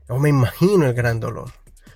O 0.07 0.19
me 0.19 0.29
imagino 0.29 0.85
el 0.85 0.93
gran 0.93 1.19
dolor. 1.19 1.51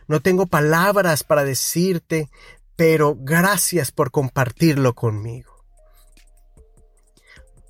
No 0.08 0.22
tengo 0.22 0.48
palabras 0.48 1.24
para 1.24 1.44
decirte, 1.44 2.30
pero 2.76 3.16
gracias 3.20 3.92
por 3.92 4.10
compartirlo 4.10 4.96
conmigo. 4.96 5.60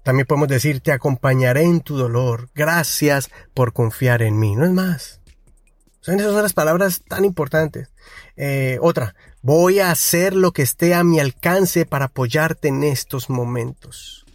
También 0.03 0.25
podemos 0.25 0.47
decir, 0.47 0.81
te 0.81 0.91
acompañaré 0.91 1.63
en 1.63 1.81
tu 1.81 1.97
dolor. 1.97 2.49
Gracias 2.55 3.29
por 3.53 3.73
confiar 3.73 4.21
en 4.21 4.39
mí. 4.39 4.55
No 4.55 4.65
es 4.65 4.71
más. 4.71 5.18
Esas 6.17 6.33
son 6.33 6.43
las 6.43 6.53
palabras 6.53 7.01
tan 7.07 7.25
importantes. 7.25 7.89
Eh, 8.35 8.77
otra, 8.81 9.15
voy 9.41 9.79
a 9.79 9.91
hacer 9.91 10.35
lo 10.35 10.51
que 10.51 10.61
esté 10.61 10.93
a 10.93 11.03
mi 11.03 11.19
alcance 11.19 11.85
para 11.85 12.05
apoyarte 12.05 12.69
en 12.69 12.83
estos 12.83 13.29
momentos. 13.29 14.25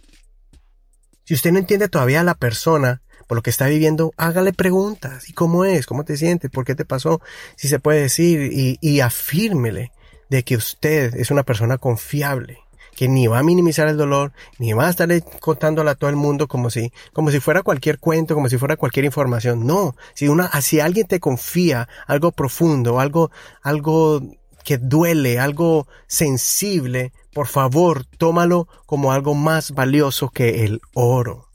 Si 1.23 1.33
usted 1.33 1.51
no 1.51 1.59
entiende 1.59 1.89
todavía 1.89 2.21
a 2.21 2.23
la 2.23 2.35
persona 2.35 3.01
por 3.27 3.37
lo 3.37 3.41
que 3.41 3.49
está 3.49 3.67
viviendo, 3.67 4.13
hágale 4.17 4.53
preguntas. 4.53 5.29
¿Y 5.29 5.33
cómo 5.33 5.65
es? 5.65 5.87
¿Cómo 5.87 6.05
te 6.05 6.17
sientes? 6.17 6.51
¿Por 6.51 6.65
qué 6.65 6.75
te 6.75 6.85
pasó? 6.85 7.21
Si 7.55 7.67
se 7.67 7.79
puede 7.79 8.01
decir 8.01 8.77
y 8.79 8.99
afírmele 8.99 9.91
de 10.29 10.43
que 10.43 10.55
usted 10.55 11.15
es 11.15 11.31
una 11.31 11.43
persona 11.43 11.77
confiable 11.77 12.64
que 12.95 13.07
ni 13.07 13.27
va 13.27 13.39
a 13.39 13.43
minimizar 13.43 13.87
el 13.87 13.97
dolor, 13.97 14.31
ni 14.57 14.73
va 14.73 14.87
a 14.87 14.89
estar 14.89 15.09
contándole 15.39 15.91
a 15.91 15.95
todo 15.95 16.09
el 16.09 16.15
mundo 16.15 16.47
como 16.47 16.69
si, 16.69 16.91
como 17.13 17.29
si 17.29 17.39
fuera 17.39 17.61
cualquier 17.61 17.99
cuento, 17.99 18.33
como 18.33 18.49
si 18.49 18.57
fuera 18.57 18.77
cualquier 18.77 19.05
información. 19.05 19.65
No, 19.67 19.95
si 20.13 20.27
una, 20.27 20.49
si 20.61 20.79
alguien 20.79 21.07
te 21.07 21.19
confía 21.19 21.87
algo 22.07 22.31
profundo, 22.31 22.99
algo, 22.99 23.31
algo 23.61 24.21
que 24.63 24.77
duele, 24.77 25.39
algo 25.39 25.87
sensible, 26.07 27.13
por 27.33 27.47
favor, 27.47 28.05
tómalo 28.05 28.67
como 28.85 29.11
algo 29.11 29.35
más 29.35 29.71
valioso 29.71 30.29
que 30.29 30.65
el 30.65 30.81
oro. 30.93 31.49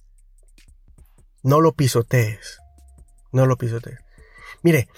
No 1.42 1.60
lo 1.60 1.72
pisotees. 1.72 2.58
No 3.32 3.46
lo 3.46 3.56
pisotees. 3.56 3.98
Mire, 4.62 4.88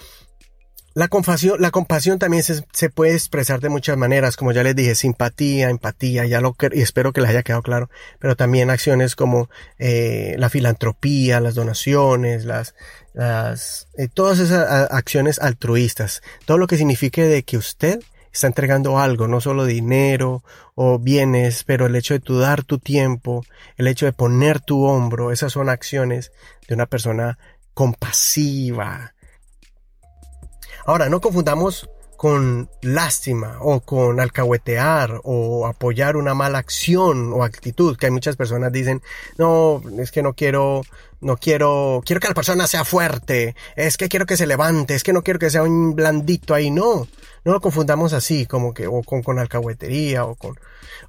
la 0.95 1.07
compasión, 1.07 1.59
la 1.59 1.71
compasión 1.71 2.19
también 2.19 2.43
se, 2.43 2.89
puede 2.89 3.13
expresar 3.13 3.59
de 3.59 3.69
muchas 3.69 3.97
maneras, 3.97 4.35
como 4.35 4.51
ya 4.51 4.63
les 4.63 4.75
dije, 4.75 4.93
simpatía, 4.93 5.69
empatía, 5.69 6.25
ya 6.25 6.39
lo 6.39 6.55
y 6.71 6.81
espero 6.81 7.13
que 7.13 7.21
les 7.21 7.31
haya 7.31 7.41
quedado 7.41 7.63
claro, 7.63 7.89
pero 8.19 8.35
también 8.35 8.69
acciones 8.69 9.15
como 9.15 9.49
eh, 9.79 10.35
la 10.37 10.49
filantropía, 10.49 11.39
las 11.39 11.55
donaciones, 11.55 12.45
las, 12.45 12.75
las 13.13 13.87
eh, 13.97 14.07
todas 14.07 14.37
esas 14.37 14.91
acciones 14.91 15.39
altruistas, 15.39 16.21
todo 16.45 16.59
lo 16.59 16.67
que 16.67 16.77
signifique 16.77 17.23
de 17.23 17.41
que 17.43 17.57
usted 17.57 17.99
está 18.31 18.47
entregando 18.47 18.99
algo, 18.99 19.27
no 19.27 19.41
solo 19.41 19.65
dinero 19.65 20.43
o 20.75 20.99
bienes, 20.99 21.63
pero 21.63 21.87
el 21.87 21.95
hecho 21.95 22.13
de 22.13 22.19
tu 22.19 22.37
dar 22.37 22.63
tu 22.63 22.77
tiempo, 22.77 23.43
el 23.77 23.87
hecho 23.87 24.05
de 24.05 24.13
poner 24.13 24.59
tu 24.59 24.83
hombro, 24.83 25.31
esas 25.31 25.53
son 25.53 25.69
acciones 25.69 26.31
de 26.67 26.75
una 26.75 26.85
persona 26.85 27.39
compasiva, 27.73 29.12
Ahora, 30.85 31.09
no 31.09 31.21
confundamos 31.21 31.89
con 32.17 32.69
lástima 32.81 33.57
o 33.59 33.81
con 33.81 34.19
alcahuetear 34.19 35.19
o 35.23 35.67
apoyar 35.67 36.15
una 36.15 36.33
mala 36.33 36.57
acción 36.57 37.33
o 37.33 37.43
actitud, 37.43 37.97
que 37.97 38.05
hay 38.05 38.11
muchas 38.11 38.35
personas 38.35 38.71
dicen, 38.71 39.01
no, 39.37 39.81
es 39.99 40.11
que 40.11 40.23
no 40.23 40.33
quiero, 40.33 40.83
no 41.19 41.37
quiero, 41.37 42.01
quiero 42.05 42.19
que 42.21 42.27
la 42.29 42.33
persona 42.33 42.67
sea 42.67 42.85
fuerte, 42.85 43.55
es 43.75 43.97
que 43.97 44.09
quiero 44.09 44.25
que 44.25 44.37
se 44.37 44.47
levante, 44.47 44.95
es 44.95 45.03
que 45.03 45.13
no 45.13 45.21
quiero 45.21 45.39
que 45.39 45.49
sea 45.49 45.63
un 45.63 45.95
blandito 45.95 46.53
ahí, 46.53 46.71
no, 46.71 47.07
no 47.43 47.51
lo 47.51 47.59
confundamos 47.59 48.13
así, 48.13 48.45
como 48.45 48.73
que, 48.73 48.87
o 48.87 49.03
con, 49.03 49.21
con 49.21 49.39
alcahuetería, 49.39 50.25
o 50.25 50.35
con, 50.35 50.57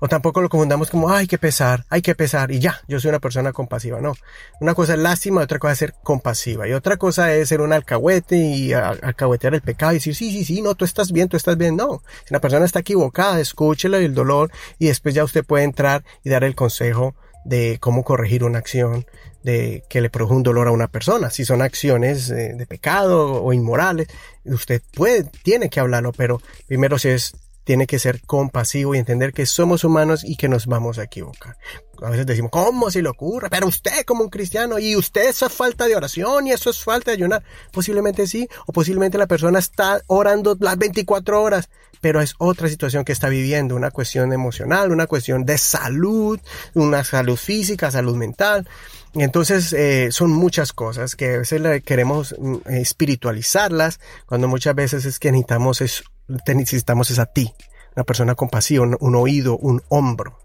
o 0.04 0.08
tampoco 0.08 0.42
lo 0.42 0.50
confundamos 0.50 0.90
como, 0.90 1.08
ay, 1.08 1.26
que 1.26 1.38
pesar, 1.38 1.86
hay 1.88 2.02
que 2.02 2.14
pesar, 2.14 2.50
y 2.50 2.58
ya, 2.58 2.78
yo 2.86 3.00
soy 3.00 3.08
una 3.08 3.20
persona 3.20 3.54
compasiva, 3.54 4.02
no. 4.02 4.12
Una 4.60 4.74
cosa 4.74 4.92
es 4.92 4.98
lástima, 4.98 5.40
otra 5.40 5.58
cosa 5.58 5.72
es 5.72 5.78
ser 5.78 5.94
compasiva, 6.02 6.68
y 6.68 6.74
otra 6.74 6.98
cosa 6.98 7.32
es 7.32 7.48
ser 7.48 7.62
un 7.62 7.72
alcahuete 7.72 8.36
y 8.36 8.74
alcahuetear 8.74 9.54
el 9.54 9.62
pecado 9.62 9.92
y 9.92 9.94
decir, 9.94 10.14
sí, 10.14 10.30
sí, 10.30 10.44
sí, 10.44 10.60
no, 10.60 10.74
tú 10.74 10.84
estás 10.84 11.10
bien, 11.10 11.30
tú 11.30 11.38
estás 11.38 11.56
bien, 11.56 11.74
no. 11.76 12.02
Si 12.26 12.34
una 12.34 12.40
persona 12.42 12.66
está 12.66 12.80
equivocada, 12.80 13.40
escúchele 13.40 14.04
el 14.04 14.12
dolor, 14.12 14.52
y 14.78 14.88
después 14.88 15.14
ya 15.14 15.24
usted 15.24 15.42
puede 15.42 15.64
entrar 15.64 16.04
y 16.22 16.28
dar 16.28 16.44
el 16.44 16.54
consejo 16.54 17.14
de 17.46 17.78
cómo 17.80 18.04
corregir 18.04 18.44
una 18.44 18.58
acción 18.58 19.06
de 19.42 19.84
que 19.88 20.02
le 20.02 20.10
produjo 20.10 20.34
un 20.34 20.42
dolor 20.42 20.68
a 20.68 20.72
una 20.72 20.88
persona. 20.88 21.30
Si 21.30 21.46
son 21.46 21.62
acciones 21.62 22.28
de, 22.28 22.66
pecado 22.66 23.42
o 23.42 23.54
inmorales, 23.54 24.08
usted 24.44 24.82
puede, 24.94 25.24
tiene 25.42 25.70
que 25.70 25.80
hablarlo, 25.80 26.12
pero 26.12 26.42
primero 26.66 26.98
si 26.98 27.08
es 27.08 27.32
tiene 27.64 27.86
que 27.86 27.98
ser 27.98 28.20
compasivo 28.22 28.94
y 28.94 28.98
entender 28.98 29.32
que 29.32 29.46
somos 29.46 29.84
humanos 29.84 30.24
y 30.24 30.36
que 30.36 30.48
nos 30.48 30.66
vamos 30.66 30.98
a 30.98 31.04
equivocar. 31.04 31.56
A 32.02 32.10
veces 32.10 32.26
decimos, 32.26 32.50
¿cómo 32.50 32.90
se 32.90 33.02
le 33.02 33.08
ocurre? 33.08 33.48
Pero 33.50 33.66
usted 33.66 34.04
como 34.04 34.24
un 34.24 34.30
cristiano 34.30 34.78
y 34.78 34.96
usted 34.96 35.28
eso 35.28 35.46
es 35.46 35.52
falta 35.52 35.86
de 35.86 35.96
oración 35.96 36.46
y 36.46 36.52
eso 36.52 36.70
es 36.70 36.82
falta 36.82 37.10
de 37.10 37.16
ayunar. 37.16 37.42
Posiblemente 37.72 38.26
sí, 38.26 38.48
o 38.66 38.72
posiblemente 38.72 39.16
la 39.16 39.26
persona 39.26 39.58
está 39.58 40.00
orando 40.06 40.56
las 40.60 40.76
24 40.76 41.42
horas, 41.42 41.70
pero 42.00 42.20
es 42.20 42.34
otra 42.38 42.68
situación 42.68 43.04
que 43.04 43.12
está 43.12 43.28
viviendo, 43.28 43.76
una 43.76 43.90
cuestión 43.90 44.32
emocional, 44.32 44.92
una 44.92 45.06
cuestión 45.06 45.44
de 45.46 45.56
salud, 45.56 46.38
una 46.74 47.04
salud 47.04 47.36
física, 47.36 47.90
salud 47.90 48.16
mental. 48.16 48.68
Entonces 49.14 49.72
eh, 49.72 50.08
son 50.10 50.30
muchas 50.32 50.72
cosas 50.72 51.14
que 51.14 51.34
a 51.34 51.38
veces 51.38 51.62
queremos 51.84 52.34
mm, 52.38 52.56
espiritualizarlas 52.66 54.00
cuando 54.26 54.48
muchas 54.48 54.74
veces 54.74 55.04
es 55.04 55.18
que 55.20 55.30
necesitamos 55.30 55.80
es, 55.80 56.04
necesitamos 56.28 57.10
es 57.10 57.18
a 57.18 57.26
ti, 57.26 57.52
una 57.96 58.04
persona 58.04 58.34
compasiva, 58.34 58.84
un 58.98 59.14
oído, 59.14 59.56
un 59.56 59.82
hombro. 59.88 60.38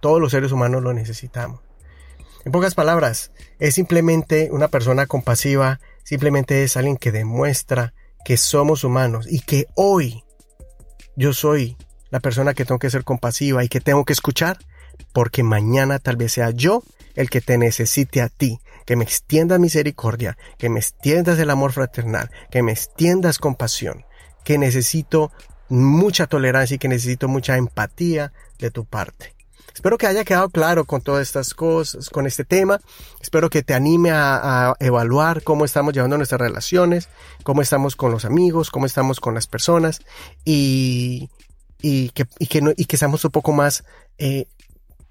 Todos 0.00 0.20
los 0.20 0.32
seres 0.32 0.52
humanos 0.52 0.82
lo 0.82 0.92
necesitamos. 0.92 1.60
En 2.44 2.52
pocas 2.52 2.74
palabras, 2.74 3.30
es 3.58 3.74
simplemente 3.74 4.50
una 4.52 4.68
persona 4.68 5.06
compasiva, 5.06 5.80
simplemente 6.02 6.62
es 6.62 6.76
alguien 6.76 6.98
que 6.98 7.10
demuestra 7.10 7.94
que 8.24 8.36
somos 8.36 8.84
humanos 8.84 9.26
y 9.28 9.40
que 9.40 9.66
hoy 9.74 10.24
yo 11.16 11.32
soy 11.32 11.76
la 12.10 12.20
persona 12.20 12.54
que 12.54 12.64
tengo 12.64 12.78
que 12.78 12.90
ser 12.90 13.04
compasiva 13.04 13.64
y 13.64 13.68
que 13.68 13.80
tengo 13.80 14.04
que 14.04 14.12
escuchar, 14.12 14.58
porque 15.12 15.42
mañana 15.42 15.98
tal 15.98 16.16
vez 16.16 16.32
sea 16.32 16.50
yo 16.50 16.82
el 17.14 17.30
que 17.30 17.40
te 17.40 17.56
necesite 17.56 18.20
a 18.20 18.28
ti, 18.28 18.60
que 18.84 18.96
me 18.96 19.04
extiendas 19.04 19.58
misericordia, 19.58 20.36
que 20.58 20.68
me 20.68 20.80
extiendas 20.80 21.38
el 21.38 21.50
amor 21.50 21.72
fraternal, 21.72 22.30
que 22.50 22.62
me 22.62 22.72
extiendas 22.72 23.38
compasión, 23.38 24.04
que 24.44 24.58
necesito 24.58 25.32
mucha 25.68 26.26
tolerancia 26.26 26.76
y 26.76 26.78
que 26.78 26.88
necesito 26.88 27.28
mucha 27.28 27.56
empatía 27.56 28.32
de 28.58 28.70
tu 28.70 28.84
parte. 28.84 29.34
Espero 29.74 29.98
que 29.98 30.06
haya 30.06 30.24
quedado 30.24 30.50
claro 30.50 30.84
con 30.84 31.00
todas 31.00 31.22
estas 31.22 31.52
cosas, 31.52 32.08
con 32.08 32.26
este 32.28 32.44
tema. 32.44 32.80
Espero 33.20 33.50
que 33.50 33.64
te 33.64 33.74
anime 33.74 34.10
a, 34.12 34.74
evaluar 34.78 35.42
cómo 35.42 35.64
estamos 35.64 35.92
llevando 35.94 36.16
nuestras 36.16 36.40
relaciones, 36.40 37.08
cómo 37.42 37.60
estamos 37.60 37.96
con 37.96 38.12
los 38.12 38.24
amigos, 38.24 38.70
cómo 38.70 38.86
estamos 38.86 39.18
con 39.18 39.34
las 39.34 39.48
personas 39.48 40.00
y, 40.44 41.28
y, 41.82 42.10
que, 42.10 42.26
y 42.38 42.46
que, 42.46 42.74
y 42.76 42.84
que 42.84 42.96
seamos 42.96 43.24
un 43.24 43.32
poco 43.32 43.52
más 43.52 43.84
eh, 44.18 44.46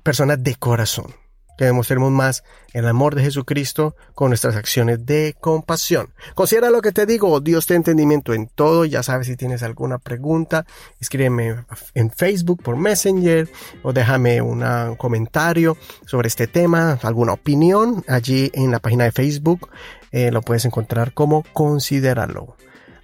personas 0.02 0.42
de 0.42 0.56
corazón 0.56 1.14
que 1.58 1.66
demostremos 1.66 2.12
más 2.12 2.44
el 2.74 2.88
amor 2.88 3.16
de 3.16 3.24
Jesucristo 3.24 3.96
con 4.16 4.30
nuestras 4.30 4.56
acciones 4.56 5.06
de 5.06 5.36
compasión. 5.40 6.14
Considera 6.34 6.70
lo 6.70 6.82
que 6.82 6.92
te 6.92 7.06
digo, 7.06 7.40
Dios 7.40 7.66
te 7.66 7.76
entendimiento 7.76 8.34
en 8.34 8.48
todo, 8.48 8.86
ya 8.86 9.04
sabes 9.04 9.28
si 9.28 9.36
tienes 9.36 9.64
alguna 9.64 10.00
pregunta, 10.00 10.66
escríbeme 11.00 11.66
en 11.94 12.12
Facebook 12.12 12.64
por 12.64 12.76
Messenger 12.76 13.50
o 13.84 13.94
déjame 13.94 14.42
un 14.42 14.64
comentario 14.96 15.78
sobre 16.06 16.28
este 16.28 16.48
tema, 16.48 17.00
alguna 17.04 17.34
opinión 17.34 18.04
allí 18.08 18.50
en 18.54 18.72
la 18.72 18.80
página 18.80 19.04
de 19.04 19.12
Facebook, 19.12 19.70
eh, 20.12 20.32
lo 20.32 20.42
puedes 20.42 20.66
encontrar 20.66 21.14
como 21.14 21.44
Considéralo. 21.54 22.56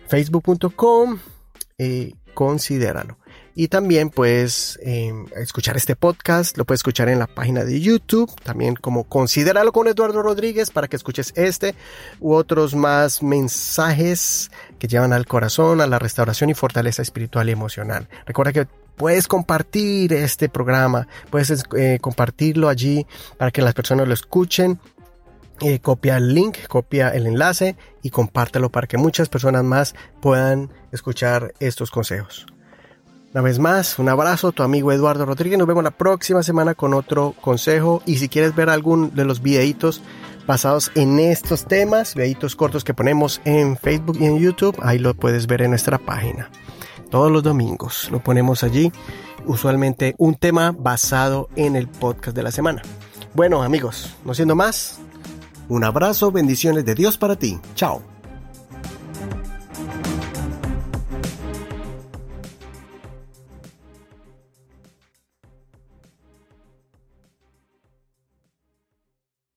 Facebook.com, 0.08 1.20
eh, 1.78 2.14
considéralo. 2.34 3.19
Y 3.60 3.68
también 3.68 4.10
puedes 4.10 4.80
em, 4.84 5.26
escuchar 5.36 5.76
este 5.76 5.98
podcast, 5.98 6.58
lo 6.58 6.64
puedes 6.64 6.80
escuchar 6.80 7.10
en 7.10 7.20
la 7.20 7.28
página 7.28 7.66
de 7.66 7.82
YouTube, 7.82 8.34
también 8.42 8.76
como 8.76 9.04
considéralo 9.04 9.74
con 9.74 9.90
Eduardo 9.90 10.22
Rodríguez 10.22 10.70
para 10.70 10.88
que 10.88 10.96
escuches 10.96 11.34
este 11.36 11.76
u 12.22 12.36
otros 12.36 12.74
más 12.74 13.22
mensajes 13.22 14.50
que 14.80 14.88
llevan 14.88 15.12
al 15.12 15.26
corazón, 15.26 15.82
a 15.82 15.88
la 15.88 16.00
restauración 16.00 16.50
y 16.50 16.54
fortaleza 16.54 17.02
espiritual 17.02 17.50
y 17.50 17.52
emocional. 17.52 18.08
Recuerda 18.26 18.54
que 18.54 18.66
puedes 18.96 19.28
compartir 19.28 20.14
este 20.14 20.48
programa, 20.48 21.10
puedes 21.30 21.66
eh, 21.78 21.98
compartirlo 22.00 22.70
allí 22.70 23.06
para 23.38 23.52
que 23.52 23.62
las 23.62 23.74
personas 23.74 24.08
lo 24.08 24.14
escuchen 24.14 24.80
eh, 25.60 25.80
copia 25.80 26.16
el 26.16 26.34
link, 26.34 26.60
copia 26.70 27.10
el 27.10 27.28
enlace 27.28 27.76
y 28.04 28.10
compártelo 28.10 28.70
para 28.70 28.88
que 28.88 28.98
muchas 28.98 29.28
personas 29.28 29.66
más 29.66 29.96
puedan 30.22 30.72
escuchar 30.94 31.54
estos 31.60 31.92
consejos. 31.92 32.46
Una 33.32 33.42
vez 33.42 33.60
más, 33.60 34.00
un 34.00 34.10
abrazo, 34.10 34.52
tu 34.52 34.64
amigo 34.64 34.92
Eduardo 34.92 35.24
Rodríguez. 35.24 35.60
Nos 35.60 35.68
vemos 35.68 35.84
la 35.84 35.92
próxima 35.92 36.42
semana 36.42 36.74
con 36.74 36.96
otro 36.96 37.36
consejo. 37.40 38.02
Y 38.08 38.18
si 38.18 38.28
quieres 38.28 38.56
ver 38.56 38.70
algún 38.70 39.14
de 39.14 39.24
los 39.24 39.44
videitos 39.44 40.02
basados 40.48 40.92
en 40.96 41.20
estos 41.20 41.66
temas, 41.66 42.16
videitos 42.16 42.56
cortos 42.56 42.84
que 42.84 42.96
ponemos 42.96 43.40
en 43.46 43.78
Facebook 43.78 44.18
y 44.20 44.26
en 44.26 44.40
YouTube, 44.40 44.76
ahí 44.82 44.98
lo 44.98 45.14
puedes 45.14 45.46
ver 45.46 45.62
en 45.62 45.70
nuestra 45.70 46.00
página. 46.00 46.50
Todos 47.12 47.32
los 47.32 47.44
domingos 47.44 48.10
lo 48.12 48.20
ponemos 48.20 48.64
allí, 48.64 48.92
usualmente 49.46 50.16
un 50.18 50.34
tema 50.34 50.72
basado 50.72 51.50
en 51.56 51.76
el 51.76 51.88
podcast 51.88 52.36
de 52.36 52.44
la 52.44 52.52
semana. 52.52 52.82
Bueno 53.36 53.62
amigos, 53.62 54.16
no 54.26 54.34
siendo 54.34 54.56
más, 54.56 55.00
un 55.68 55.84
abrazo, 55.84 56.32
bendiciones 56.32 56.84
de 56.84 56.96
Dios 56.96 57.20
para 57.20 57.36
ti. 57.36 57.60
Chao. 57.76 58.09